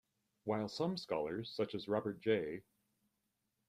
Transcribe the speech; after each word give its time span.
While 0.45 0.67
some 0.67 0.97
scholars, 0.97 1.51
such 1.53 1.75
as 1.75 1.87
Robert 1.87 2.19
J. 2.21 2.63